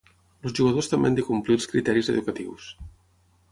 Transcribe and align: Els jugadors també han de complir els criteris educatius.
Els 0.47 0.55
jugadors 0.59 0.89
també 0.93 1.11
han 1.11 1.19
de 1.19 1.27
complir 1.27 1.57
els 1.59 1.69
criteris 1.73 2.11
educatius. 2.17 2.73